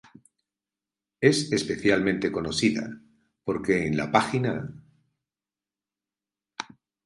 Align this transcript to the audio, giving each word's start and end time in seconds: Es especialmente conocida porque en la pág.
Es 1.19 1.51
especialmente 1.51 2.31
conocida 2.31 2.89
porque 3.43 3.85
en 3.85 3.95
la 3.97 4.11
pág. 4.11 4.71